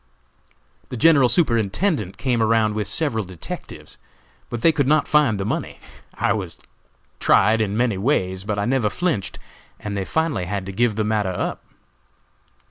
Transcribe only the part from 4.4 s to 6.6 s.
but they could not find the money. I was